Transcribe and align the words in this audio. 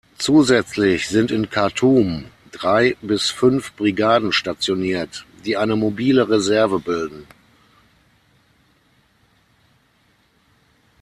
Zusätzlich 0.17 1.09
sind 1.09 1.29
in 1.29 1.51
Khartum 1.51 2.25
drei 2.51 2.97
bis 3.03 3.29
fünf 3.29 3.73
Brigaden 3.75 4.33
stationiert, 4.33 5.27
die 5.45 5.57
eine 5.57 5.75
mobile 5.75 6.27
Reserve 6.27 6.79
bilden. 6.79 7.27